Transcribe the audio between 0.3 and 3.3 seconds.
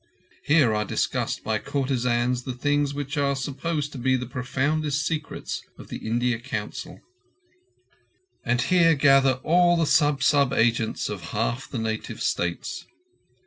Here are discussed by courtesans the things which